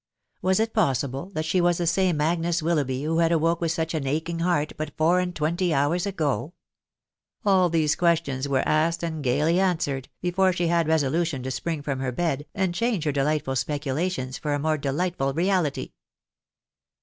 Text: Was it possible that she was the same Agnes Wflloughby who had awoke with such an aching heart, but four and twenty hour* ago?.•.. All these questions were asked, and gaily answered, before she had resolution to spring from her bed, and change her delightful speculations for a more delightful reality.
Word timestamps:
Was 0.41 0.59
it 0.59 0.73
possible 0.73 1.29
that 1.35 1.45
she 1.45 1.61
was 1.61 1.77
the 1.77 1.85
same 1.85 2.21
Agnes 2.21 2.59
Wflloughby 2.63 3.03
who 3.03 3.19
had 3.19 3.31
awoke 3.31 3.61
with 3.61 3.71
such 3.71 3.93
an 3.93 4.07
aching 4.07 4.39
heart, 4.39 4.73
but 4.75 4.97
four 4.97 5.19
and 5.19 5.35
twenty 5.35 5.75
hour* 5.75 5.93
ago?.•.. 5.93 6.53
All 7.47 7.69
these 7.69 7.95
questions 7.95 8.47
were 8.49 8.67
asked, 8.67 9.03
and 9.03 9.23
gaily 9.23 9.59
answered, 9.59 10.09
before 10.19 10.53
she 10.53 10.69
had 10.69 10.87
resolution 10.87 11.43
to 11.43 11.51
spring 11.51 11.83
from 11.83 11.99
her 11.99 12.11
bed, 12.11 12.47
and 12.55 12.73
change 12.73 13.03
her 13.03 13.11
delightful 13.11 13.55
speculations 13.55 14.39
for 14.39 14.55
a 14.55 14.59
more 14.59 14.79
delightful 14.79 15.35
reality. 15.35 15.91